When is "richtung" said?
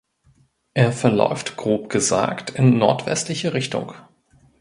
3.53-3.93